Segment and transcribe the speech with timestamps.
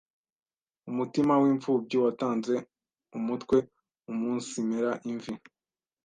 [0.89, 2.55] umutima w’imfubyi watanze
[3.17, 3.57] umutwe
[4.11, 5.33] umunsimera imvi,